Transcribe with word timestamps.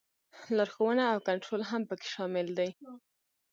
لارښوونه 0.57 1.03
او 1.13 1.17
کنټرول 1.27 1.61
هم 1.69 1.81
پکې 1.89 2.07
شامل 2.15 2.47
دي. 2.57 2.69